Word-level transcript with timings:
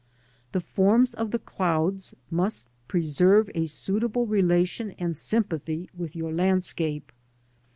The 0.51 0.61
forms 0.61 1.13
"of 1.13 1.29
the 1.29 1.37
clouds 1.37 2.15
must 2.31 2.65
preserve 2.87 3.51
a 3.53 3.67
suitable 3.67 4.25
relation 4.25 4.95
and 4.97 5.15
sympathy 5.15 5.91
with 5.95 6.15
your 6.15 6.33
landscape. 6.33 7.11